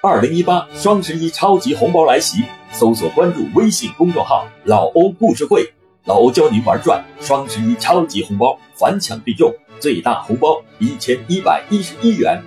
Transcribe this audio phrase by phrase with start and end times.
[0.00, 5.68] 二零一八双十一超级红包来袭，搜索关注微信公众号“老欧故事会”，
[6.06, 12.40] 老欧教您玩转双十一超级红包，反抢必中，最大红包一千一百一十一元。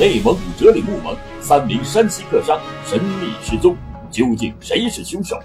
[0.00, 3.76] 内蒙古哲里木盟三名山西客商神秘失踪，
[4.10, 5.38] 究竟谁是凶手？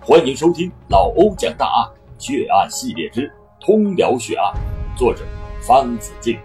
[0.00, 3.28] 欢迎收听老欧讲大案血案系列之。
[3.66, 4.54] 通辽血案，
[4.96, 5.26] 作者
[5.66, 6.38] 方子敬。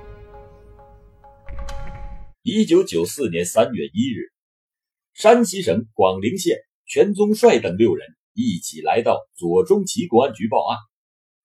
[2.41, 4.33] 一九九四年三月一日，
[5.13, 6.57] 山西省广陵县
[6.87, 10.79] 全宗帅等六人一起来到左中旗公安局报案。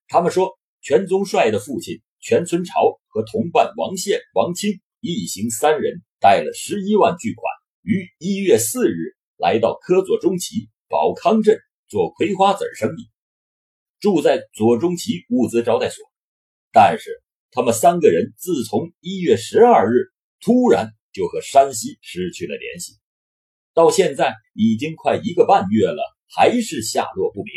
[0.09, 13.11] 他们说，全宗帅的父亲全村朝和同伴王宪、王清一行三人带了十一万巨款，于一月四日来到科左中旗宝康镇做葵花籽生意。
[14.01, 16.05] 住在左中旗物资招待所，
[16.73, 22.93] 但是他们三个人自从一月十二日突然就和山西失去了联系，
[23.73, 27.53] 到现在已经快一个半月了，还是下落不明。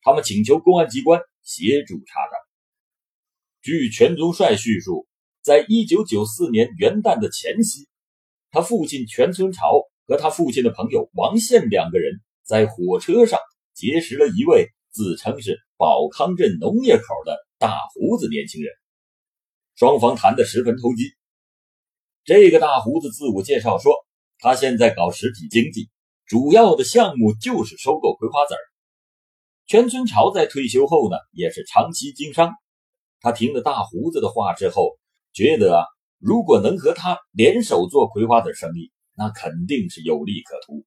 [0.00, 2.32] 他们请求公安机关协助查找。
[3.60, 5.06] 据全宗帅叙述，
[5.42, 7.86] 在一九九四年元旦的前夕，
[8.50, 13.38] 他父亲全村朝和他父亲的朋友王宪两个人在火车上
[13.74, 14.70] 结识了一位。
[14.98, 18.72] 自称是宝康镇农业口的大胡子年轻人，
[19.76, 21.04] 双方谈得十分投机。
[22.24, 23.92] 这个大胡子自我介绍说，
[24.40, 25.88] 他现在搞实体经济，
[26.26, 28.60] 主要的项目就是收购葵花籽儿。
[29.68, 32.50] 全村朝在退休后呢，也是长期经商。
[33.20, 34.98] 他听了大胡子的话之后，
[35.32, 35.84] 觉得啊，
[36.18, 40.84] 如果能和他联手做葵花籽生意，那肯定是有利可图。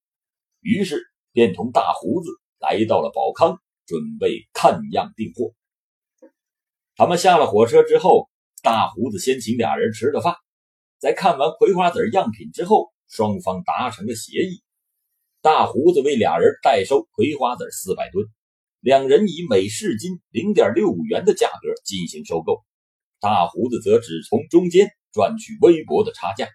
[0.60, 1.02] 于是
[1.32, 3.58] 便同大胡子来到了宝康。
[3.86, 5.54] 准备看样订货。
[6.96, 8.30] 他们下了火车之后，
[8.62, 10.36] 大胡子先请俩人吃了饭。
[11.00, 14.62] 在看完葵花籽样品之后，双方达成了协议：
[15.42, 18.28] 大胡子为俩人代收葵花籽四百吨，
[18.80, 22.64] 两人以每市斤零点六五元的价格进行收购，
[23.20, 26.48] 大胡子则只从中间赚取微薄的差价。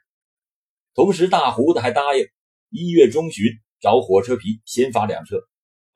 [0.94, 2.26] 同时，大胡子还答应
[2.70, 3.46] 一月中旬
[3.80, 5.40] 找火车皮先发两车。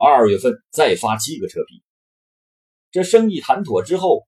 [0.03, 1.83] 二月份再发七个车皮。
[2.89, 4.27] 这生意谈妥之后，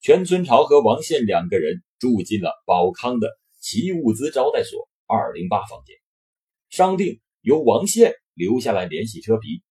[0.00, 3.28] 全村朝和王宪两个人住进了宝康的
[3.60, 5.96] 奇物资招待所二零八房间，
[6.70, 9.62] 商定由王宪留下来联系车皮，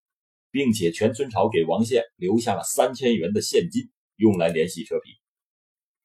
[0.52, 5.10] 并且全村朝给王宪留下了三千元的现金，用来联系车皮。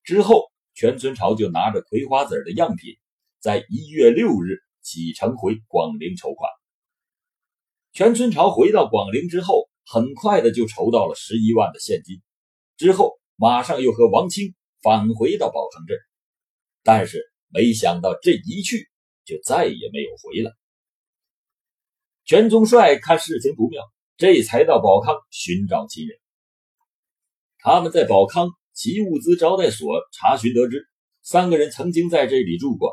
[0.02, 2.94] 之后，全村朝就拿着葵花籽的样品，
[3.38, 6.50] 在一月六日启程回广陵筹款。
[7.96, 12.20] 全村朝回到广陵之后，很快的就筹到了十一万的现金，
[12.76, 15.96] 之后马上又和王清返回到宝康镇，
[16.82, 18.86] 但是没想到这一去
[19.24, 20.52] 就再也没有回来。
[22.26, 23.82] 全宗帅看事情不妙，
[24.18, 26.18] 这才到宝康寻找亲人。
[27.60, 30.86] 他们在宝康奇物资招待所查询得知，
[31.22, 32.92] 三个人曾经在这里住过。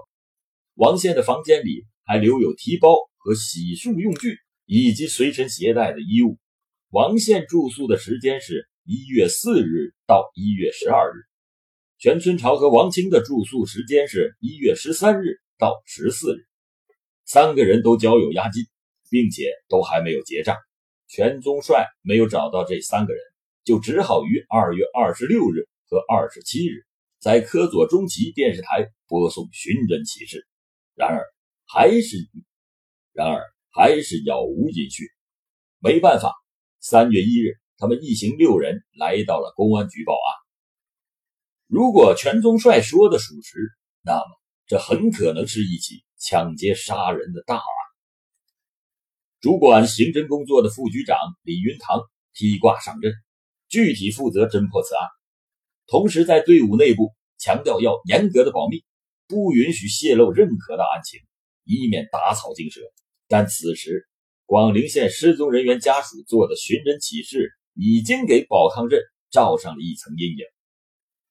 [0.76, 4.38] 王宪的房间里还留有提包和洗漱用具。
[4.66, 6.38] 以及随身携带的衣物。
[6.90, 11.26] 王宪住宿的时间是一月四日到一月十二日，
[11.98, 16.46] 全村朝和王清的住宿时间是一月十三日到十四日。
[17.26, 18.64] 三个人都交有押金，
[19.10, 20.58] 并且都还没有结账。
[21.08, 23.22] 全宗帅没有找到这三个人，
[23.64, 26.86] 就只好于二月二十六日和二十七日
[27.20, 30.48] 在科左中旗电视台播送寻人启事。
[30.96, 31.24] 然而，
[31.66, 32.18] 还是
[33.14, 33.53] 然而。
[33.76, 35.08] 还是杳无音讯，
[35.80, 36.32] 没办法。
[36.80, 40.30] 三月一日，他们一行六人来到了公安局报案。
[41.66, 43.58] 如果全宗帅说的属实，
[44.04, 44.26] 那么
[44.68, 47.64] 这很可能是一起抢劫杀人的大案。
[49.42, 52.00] 主管刑侦工作的副局长李云堂
[52.32, 53.12] 披挂上阵，
[53.70, 55.08] 具体负责侦破此案，
[55.88, 58.86] 同时在队伍内部强调要严格的保密，
[59.28, 61.20] 不允许泄露任何的案情，
[61.64, 62.82] 以免打草惊蛇。
[63.28, 64.08] 但此时，
[64.46, 70.46] 广陵县失踪人员家属做的寻人启事已经给宝康镇罩上了一层阴影。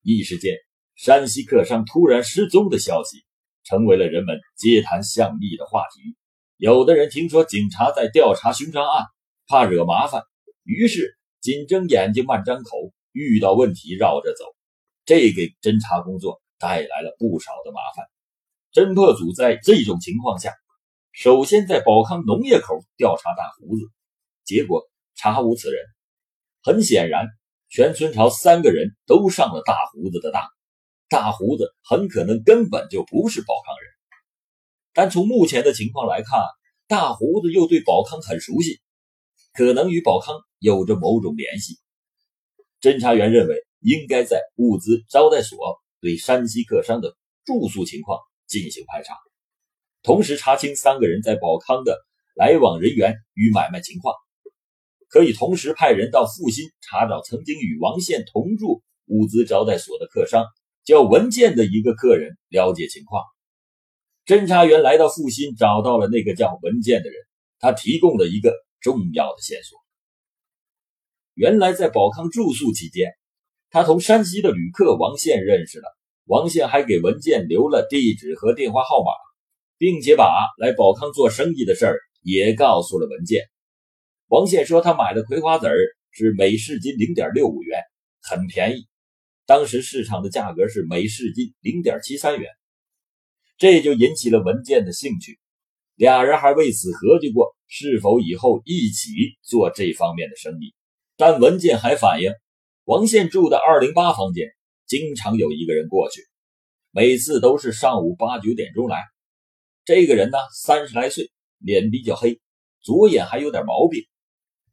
[0.03, 0.57] 一时间，
[0.97, 3.19] 山西客商突然失踪的消息
[3.63, 6.17] 成为了人们街谈巷议的话题。
[6.57, 9.05] 有的人听说警察在调查凶杀案，
[9.47, 10.23] 怕惹麻烦，
[10.65, 14.45] 于是紧睁眼睛慢张口，遇到问题绕着走，
[15.05, 18.07] 这给侦查工作带来了不少的麻烦。
[18.73, 20.53] 侦破组在这种情况下。
[21.13, 23.85] 首先在宝康农业口调查大胡子，
[24.45, 25.85] 结果查无此人。
[26.63, 27.27] 很显然，
[27.69, 30.43] 全村朝三个人都上了大胡子的当，
[31.11, 33.91] 大胡子很可能根本就不是宝康人。
[34.95, 36.41] 但从目前的情况来看，
[36.89, 38.81] 大胡子又对宝康很熟悉，
[39.53, 41.77] 可能与宝康有着某种联系。
[42.81, 45.59] 侦查员认为，应该在物资招待所
[46.01, 49.15] 对山西客商的住宿情况进行排查，
[50.03, 51.97] 同时查清三个人在保康的
[52.35, 54.15] 来往人员与买卖情况。
[55.09, 60.47] 可以同时派人到阜新查找曾经与王宪同住物资招待所的客商
[60.85, 63.23] 叫文建的一个客人，了解情况。
[64.25, 67.17] 侦查员来到阜新，找到了那个叫文建的人，
[67.59, 69.79] 他提供了一个重要的线索。
[71.35, 73.13] 原来在保康住宿期间，
[73.71, 75.85] 他同山西的旅客王宪认识了，
[76.25, 79.13] 王宪还给文建留了地址和电话号码，
[79.83, 83.43] 并且把来宝康做生意的事儿也告诉了文建。
[84.29, 85.77] 王宪说，他买的葵花籽儿
[86.13, 87.81] 是每市斤零点六五元，
[88.21, 88.87] 很便宜。
[89.45, 92.49] 当时市场的价格是每市斤零点七三元，
[93.59, 95.41] 这就引起了文建的兴趣。
[95.97, 99.11] 俩人还为此合计过是否以后一起
[99.43, 100.77] 做这方面的生意。
[101.17, 102.31] 但文建还反映，
[102.85, 104.47] 王宪住的二零八房间
[104.87, 106.23] 经常有一个人过去，
[106.93, 109.12] 每次都是上午八九点钟来。
[109.85, 112.41] 这个人呢，三十来岁，脸比较黑，
[112.83, 114.05] 左眼还有点毛病。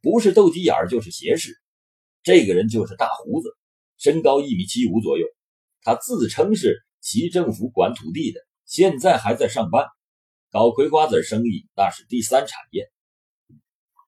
[0.01, 1.59] 不是斗鸡眼就是斜视，
[2.21, 3.49] 这个人就是大胡子，
[3.97, 5.25] 身高一米七五左右。
[5.81, 9.87] 他自称是齐政府管土地的，现在还在上班，
[10.51, 12.87] 搞葵花籽生意那是第三产业。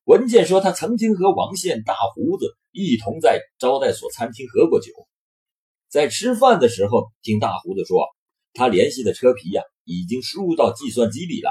[0.04, 4.92] 文件说，他曾经和王宪、大胡子一同在招待所餐厅喝过酒，
[5.88, 8.06] 在吃饭的时候，听大胡子说，
[8.52, 11.50] 他联系的车皮呀已经输入到计算机里了，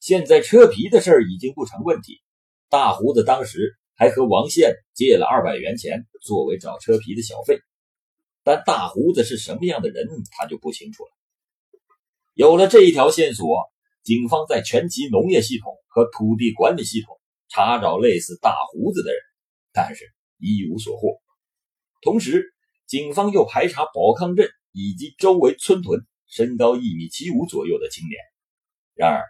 [0.00, 2.20] 现在车皮的事儿已经不成问题。
[2.68, 7.60] 大胡子当时还和王宪借了二百元钱作为找车皮的小费，
[8.44, 11.10] 但大胡子是什么样的人，他就不清楚了。
[12.34, 13.46] 有了这一条线索，
[14.02, 17.18] 警方在全旗农业系统和土地管理系统
[17.48, 19.20] 查找类似大胡子的人，
[19.72, 20.04] 但是
[20.38, 21.18] 一无所获。
[22.00, 22.54] 同时，
[22.86, 28.20] 警方又排查宝康镇以及周围村屯身高一米七五左右的青年，
[28.94, 29.24] 然而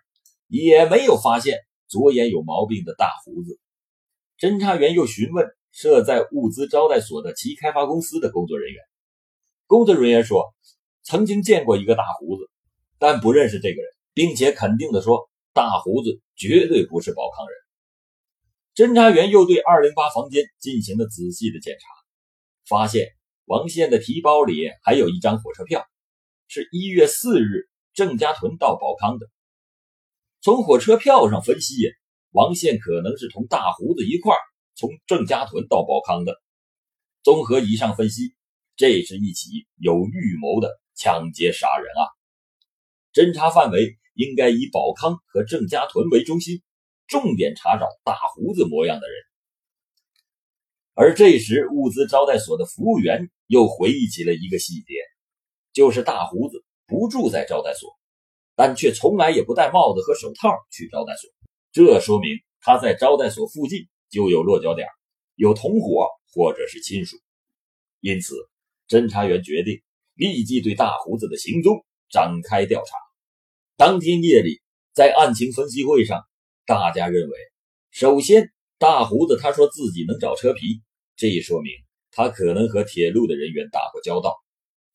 [0.47, 1.59] 也没有发现。
[1.91, 3.59] 左眼有毛病的大胡子，
[4.39, 8.85] 侦查员又询问设在物资招待所的其开发公司的工作人员。
[9.67, 10.55] 工作人员说，
[11.03, 12.51] 曾经见过一个大胡子，
[12.99, 17.57] 但不认识这个人，并且肯定的说，大胡子绝对不是宝康人。
[18.75, 21.87] 侦查员又对二零八房间进行了仔细的检查，
[22.69, 23.09] 发现
[23.47, 25.87] 王宪的提包里还有一张火车票，
[26.49, 29.27] 是一月四日郑家屯到宝康的。
[30.41, 31.75] 从火车票上分析，
[32.31, 34.35] 王宪可能是同大胡子一块
[34.75, 36.41] 从郑家屯到宝康的。
[37.23, 38.35] 综合以上分析，
[38.77, 42.07] 这是一起有预谋的抢劫杀人案。
[43.13, 46.63] 侦查范围应该以宝康和郑家屯为中心，
[47.07, 49.17] 重点查找大胡子模样的人。
[50.95, 54.95] 而这时，物资招待所的服务员又回忆起了一个细节，
[55.79, 57.97] 就是大胡子不住在招待所。
[58.57, 61.31] 但却从来也不戴帽子和手套去招待所，
[61.71, 64.89] 这说明他在招待所附近就有落脚点，
[65.37, 67.17] 有同伙或者是亲属。
[68.01, 68.35] 因此，
[68.89, 69.81] 侦查员决定
[70.15, 72.97] 立即对大胡子的行踪展开调查。
[73.77, 74.61] 当天夜里，
[74.93, 76.21] 在案情分析会上，
[76.67, 77.39] 大家认为，
[77.93, 80.83] 首先，大胡子他说自己能找车皮，
[81.15, 81.73] 这说明
[82.11, 84.35] 他可能和铁路的人员打过交道，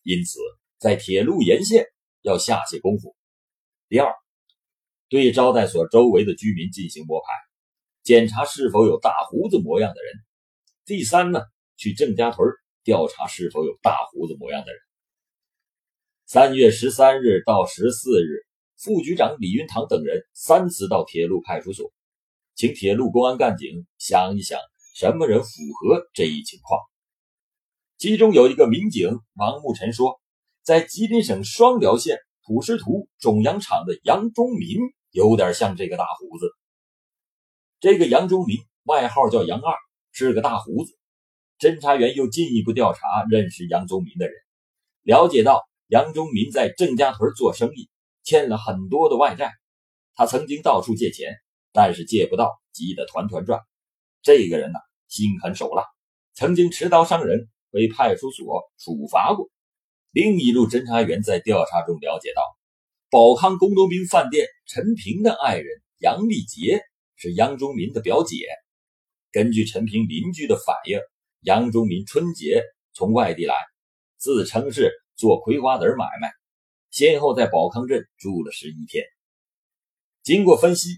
[0.04, 0.40] 因此
[0.84, 1.86] 在铁路沿线
[2.24, 3.16] 要下些功夫。
[3.88, 4.14] 第二，
[5.08, 7.28] 对招待所周围的居民进行摸排，
[8.04, 10.14] 检查是否有大胡子模样的人。
[10.84, 11.40] 第三呢，
[11.78, 12.50] 去郑家屯
[12.84, 14.82] 调查是否有大胡子模样的人。
[16.26, 18.44] 三月十三日到十四日，
[18.76, 21.94] 副局长李云堂等人三次到铁路派出所，
[22.56, 24.60] 请铁路公安干警想一想，
[24.96, 25.50] 什么人符
[25.80, 26.78] 合这一情况。
[27.98, 30.20] 其中有一个民警王木臣说，
[30.64, 32.18] 在吉林省双辽县。
[32.46, 34.78] 普什图种羊场的杨忠民
[35.12, 36.52] 有点像这个大胡子。
[37.80, 39.78] 这个杨忠民外号叫杨二，
[40.12, 40.92] 是个大胡子。
[41.58, 44.36] 侦查员又进一步调查认识杨忠民的人，
[45.04, 47.90] 了解到杨忠民在郑家屯做生意，
[48.24, 49.54] 欠了很多的外债。
[50.14, 51.38] 他曾经到处借钱，
[51.72, 53.62] 但是借不到，急得团团转。
[54.22, 55.86] 这个人呢，心狠手辣，
[56.34, 59.50] 曾经持刀伤人，被派出所处罚过。
[60.14, 62.44] 另一路侦查员在调查中了解到，
[63.10, 65.66] 宝康工农兵饭店陈平的爱人
[65.98, 66.84] 杨丽杰
[67.16, 68.46] 是杨忠民的表姐。
[69.32, 71.00] 根据陈平邻居的反映，
[71.42, 72.62] 杨忠民春节
[72.94, 73.56] 从外地来，
[74.18, 76.32] 自称是做葵花籽买卖，
[76.92, 79.04] 先后在宝康镇住了十一天。
[80.22, 80.90] 经过分析，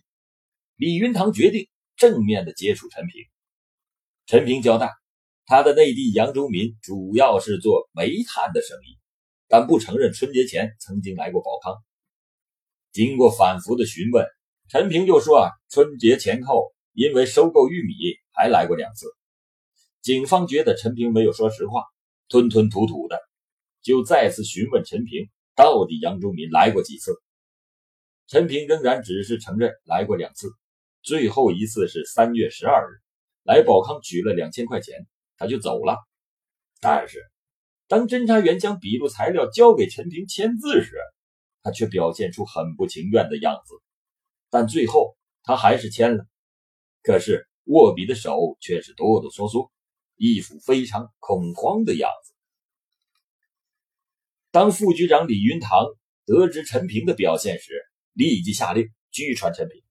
[0.76, 3.24] 李云堂决定正面的接触陈平。
[4.26, 4.92] 陈平交代，
[5.46, 9.00] 他的内地杨忠民主要是做煤炭的生意，
[9.48, 11.76] 但不承认春节前曾经来过宝康。
[12.92, 14.26] 经过反复的询问，
[14.70, 17.94] 陈平就说啊，春节前后因为收购玉米
[18.32, 19.08] 还来过两次。
[20.02, 21.84] 警方觉得陈平没有说实话，
[22.30, 23.20] 吞吞吐吐的，
[23.82, 27.14] 就再次询问陈平到底杨忠民来过几次。
[28.28, 30.50] 陈平仍然只是承认来过两次，
[31.02, 33.02] 最后一次是三月十二日，
[33.44, 34.96] 来宝康取了两千块钱，
[35.38, 35.98] 他就走了。
[36.80, 37.20] 但是，
[37.88, 40.96] 当侦查员将笔录材料交给陈平签字时，
[41.62, 43.76] 他却表现出很不情愿的样子。
[44.50, 46.26] 但最后他还是签了，
[47.04, 49.70] 可是握笔的手却是哆哆嗦嗦，
[50.16, 52.34] 一副非常恐慌的样子。
[54.52, 55.86] 当副局长李云堂
[56.26, 57.74] 得知陈平的表现时，
[58.14, 59.82] 立即下令拘传陈平。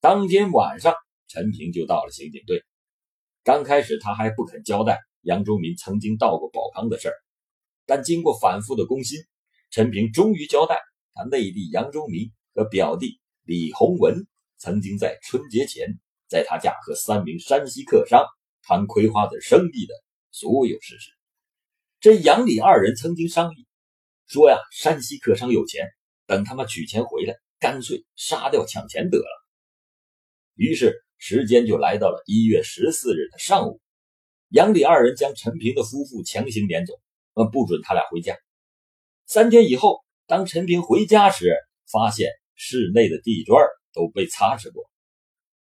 [0.00, 0.94] 当天晚上，
[1.26, 2.62] 陈平就到了刑警队。
[3.42, 7.14] 刚开始，他还不肯交代杨忠民曾经到过宝康的事儿，
[7.84, 9.18] 但经过反复的攻心，
[9.70, 10.80] 陈平终于交代，
[11.12, 18.24] 他内地杨忠民和表弟李洪文曾经在春节前在他家和三名山西客商
[18.62, 19.94] 谈葵花籽生意的
[20.30, 21.10] 所有事实。
[22.00, 23.66] 这杨李二人曾经商议
[24.26, 25.88] 说呀，山西客商有钱，
[26.26, 27.34] 等他们取钱回来。
[27.58, 29.46] 干脆杀掉抢钱得了。
[30.56, 33.80] 于是时间就来到了一月十四日的上午，
[34.48, 36.94] 杨李二人将陈平的夫妇强行撵走，
[37.34, 38.36] 呃，不准他俩回家。
[39.26, 41.56] 三天以后，当陈平回家时，
[41.90, 43.60] 发现室内的地砖
[43.92, 44.88] 都被擦拭过，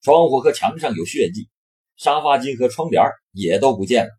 [0.01, 1.51] 窗户和墙上有血迹，
[1.97, 4.11] 沙发巾和窗帘也都不见了。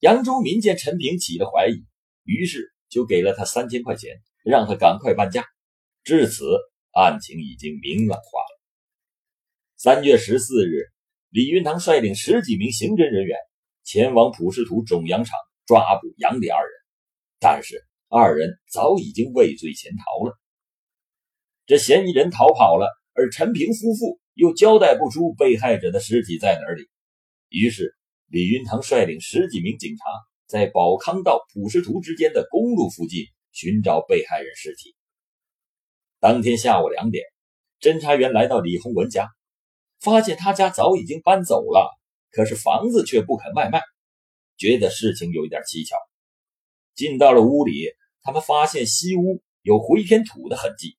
[0.00, 1.84] 杨忠民见陈平起了怀疑，
[2.24, 5.44] 于是就给了他三千块钱，让他赶快搬家。
[6.02, 6.46] 至此，
[6.92, 8.60] 案情已经明朗化了。
[9.76, 10.88] 三月十四日，
[11.32, 13.38] 李云堂率领十几名刑侦人员
[13.84, 15.34] 前往普什图种养场
[15.64, 16.72] 抓捕杨李二人，
[17.40, 20.38] 但是二人早已经畏罪潜逃了。
[21.64, 26.86] 这嫌疑人逃跑了，而陈平夫妇又交代不出被害者的尸体在哪里，
[27.48, 27.96] 于是
[28.26, 30.04] 李云堂率领十几名警察
[30.46, 34.94] 在宝康到普什图之间的公路附近寻找被害人尸体。
[36.20, 37.24] 当天下午两点，
[37.80, 39.30] 侦查员来到李洪文家，
[40.02, 41.88] 发现他家早已经搬走了，
[42.32, 43.80] 可是房子却不肯外卖，
[44.56, 45.96] 觉得事情有一点蹊跷。
[46.96, 47.88] 进到了屋里，
[48.22, 50.98] 他们发现西屋有回填土的痕迹，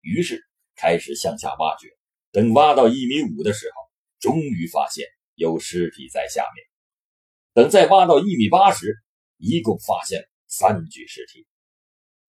[0.00, 0.42] 于是
[0.76, 1.88] 开始向下挖掘。
[2.32, 3.82] 等挖到一米五的时候，
[4.18, 6.64] 终于发现有尸体在下面。
[7.52, 8.96] 等再挖到一米八时，
[9.36, 11.46] 一共发现了三具尸体，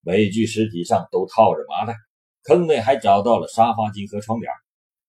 [0.02, 1.96] 每具尸体上都套着麻袋。
[2.44, 4.52] 坑内还找到了沙发巾和窗帘，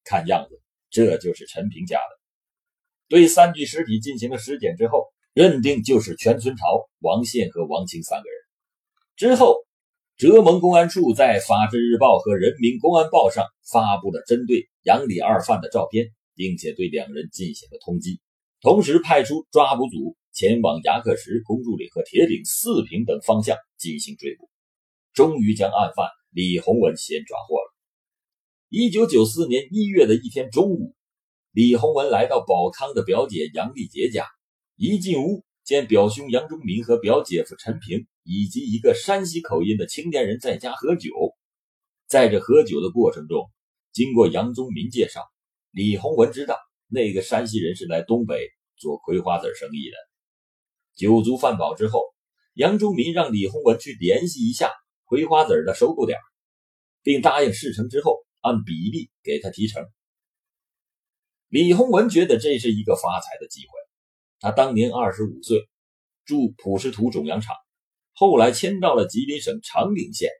[0.04, 0.59] 看样子
[0.90, 2.20] 这就是陈平家的。
[3.08, 8.38] 对三具尸体进行了尸检之后，认定就是全村朝、王宪和王清三个人。
[9.16, 9.56] 之后，
[10.16, 18.18] 浙蒙公安处在《法制日报》和《人民公安报》上发布了针对杨李二犯的照片，并且对两人进行了通缉，
[18.60, 24.48] 同时派出抓捕组前往牙克石、公主岭和铁岭、四平等方向进行追捕，
[25.12, 26.08] 终于将案犯。
[26.32, 27.69] 李洪文先抓获了。
[28.72, 30.94] 一九九四年一月的一天中午，
[31.50, 34.28] 李洪文来到宝康的表姐杨丽杰家，
[34.76, 41.10] 一进屋见表兄杨忠民和表姐夫陈平以及一个山西口音的青年人在家喝酒。
[42.06, 43.50] 在这喝酒的过程中，
[43.92, 45.24] 经过杨忠民介绍，
[45.72, 49.96] 李洪文知道那个山西人是来东北做葵花籽生意的。
[50.94, 52.04] 酒足饭饱之后，
[52.54, 54.70] 杨忠民让李洪文去联系一下。
[55.06, 56.20] 葵花籽的收购点，
[57.02, 59.84] 并答应事成之后按比例给他提成。
[61.48, 63.72] 李洪文觉得这是一个发财的机会。
[64.38, 65.68] 他当年二十五岁，
[66.24, 67.54] 住普什图种养场，
[68.12, 70.30] 后来迁到了吉林省长岭县。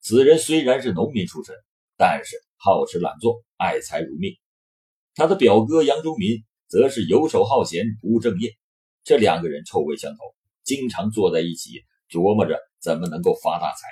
[0.00, 1.54] 此人虽然是农民出身，
[1.96, 4.34] 但是好吃懒做，爱财如命。
[5.14, 8.56] 他的表哥杨忠民则是游手好闲，不务正业。
[9.04, 10.18] 这两个人臭味相投，
[10.64, 12.58] 经常坐在一起琢磨着。
[12.82, 13.86] 怎么能够发大财？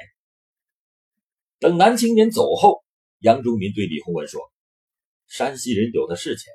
[1.60, 2.82] 等男青年走后，
[3.20, 4.40] 杨忠民对李洪文说
[5.28, 6.50] ：“山西人有的是钱，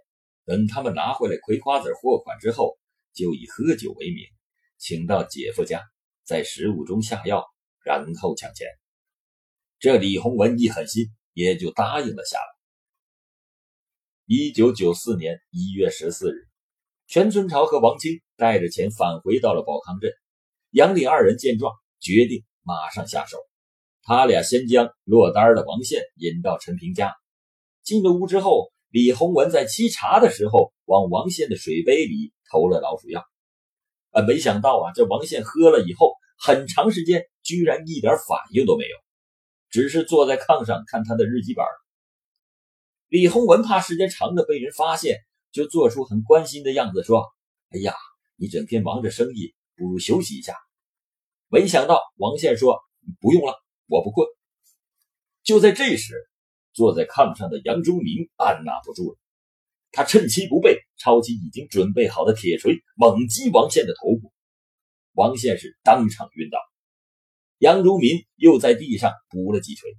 [0.45, 2.79] 等他们拿回来葵花籽货款之后，
[3.13, 4.25] 就以喝酒为名，
[4.79, 5.83] 请到姐夫家，
[6.23, 7.45] 在食物中下药，
[7.83, 8.67] 然后抢钱。”
[9.77, 12.47] 这李洪文一狠心，也就答应了下来。
[14.25, 16.47] 一九九四年一月十四日，
[17.05, 20.11] 全村朝和王清带着钱返回到了宝康镇。
[20.71, 23.37] 杨李二人见状，决定马上下手。
[24.05, 27.13] 他俩先将落单的王宪引到陈平家。
[27.83, 33.25] 进了屋之后，李洪文在沏茶的时候，往王宪的水杯里投了老鼠药。
[34.11, 38.95] 啊，没想到啊，这王宪喝了以后，很长时间居然一点反应都没有，
[39.69, 41.65] 只是坐在炕上看他的日记本。
[43.07, 45.17] 李洪文怕时间长了被人发现，
[45.51, 47.25] 就做出很关心的样子，说
[47.71, 47.93] ：“哎呀，
[48.35, 50.55] 你整天忙着生意，不如休息一下。”
[51.49, 52.79] 没想到王宪说
[53.19, 53.53] ：“不用了，
[53.87, 54.27] 我不困。”
[55.43, 56.13] 就在这时，
[56.73, 59.17] 坐在炕上的杨忠明按捺不住了。
[59.91, 64.33] 他趁其不备，抄起已经准备好的铁锤，猛击王宪的头部。
[65.13, 66.57] 王宪是当场晕倒。
[67.59, 69.89] 杨忠民又在地上补了几锤，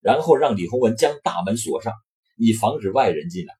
[0.00, 1.92] 然后让李洪文将大门锁上，
[2.36, 3.54] 以防止外人进来。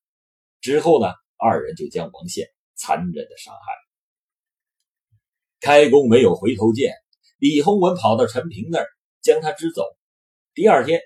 [0.61, 3.59] 之后呢，二人就将王宪残忍的杀害。
[5.61, 6.95] 开弓没有回头箭，
[7.39, 8.87] 李洪文跑到陈平那儿，
[9.27, 9.83] 将他支走。
[10.55, 11.01] 第二天，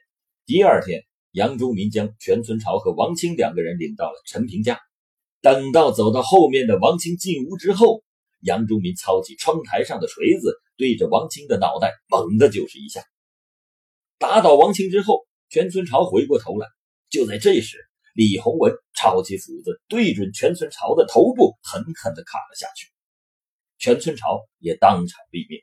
[0.44, 1.00] 第二天。
[1.32, 4.80] 杨忠民将全村朝和王清两个人领到了陈平家。
[5.40, 8.02] 等到走到后面的王清进屋之后，
[8.40, 13.04] 杨忠民操起窗台上的锤子，对着王清的脑袋猛的就是一下。
[14.18, 16.66] 打倒王清之后，全村朝回过头来。
[17.08, 17.78] 就在这时，
[18.12, 22.88] 李洪文抄起斧子，对准全村朝的头部狠狠地砍了下去。
[23.78, 25.60] 全村朝也当场毙命。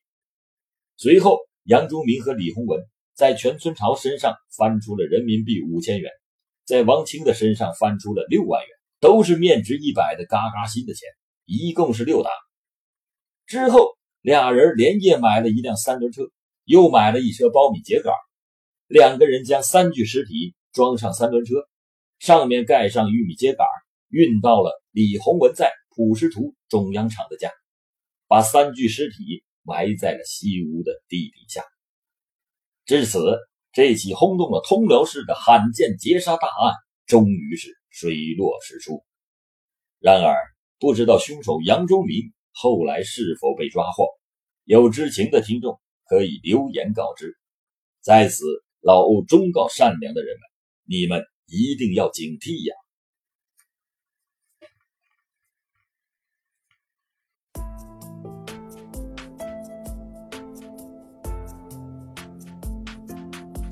[0.95, 2.81] 随后，杨忠民和李洪文。
[3.13, 6.11] 在全村朝身上翻出了人民币五千元，
[6.67, 8.69] 在王清的身上翻出了六万元，
[8.99, 11.09] 都是面值一百的嘎嘎新的钱，
[11.45, 12.29] 一共是六沓。
[13.47, 16.29] 之后，俩人连夜买了一辆三轮车，
[16.63, 18.13] 又买了一车苞米秸秆，
[18.85, 21.67] 两个人将三具尸体装上三轮车，
[22.19, 23.65] 上面盖上玉米秸秆，
[24.09, 27.49] 运到了李洪文在普什图中央厂的家，
[28.27, 31.61] 把三具尸体埋在了西屋的地底下。
[32.85, 33.19] 至此，
[33.73, 36.73] 这起轰动了通辽市的罕见劫杀大案
[37.05, 39.03] 终于是水落石出。
[39.99, 40.35] 然而，
[40.79, 44.07] 不知道凶手杨忠民后来是否被抓获？
[44.63, 47.37] 有知情的听众可以留言告知。
[48.01, 48.45] 在此，
[48.79, 50.41] 老欧忠告善良的人们：
[50.99, 52.73] 你们一定要警惕呀！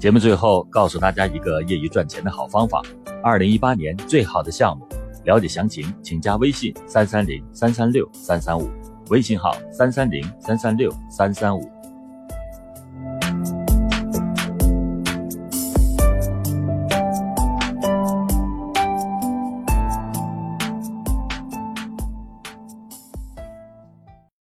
[0.05, 2.79] 节目最后告诉大家一个业余赚钱的好方法：
[3.23, 4.87] 二零一八年最好的项目，
[5.23, 8.69] 了解详情请加微信三三零三三六三三五，
[9.09, 11.67] 微信号三三零三三六三三五。